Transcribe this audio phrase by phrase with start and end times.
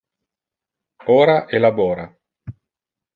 [1.19, 2.05] Ora e labora.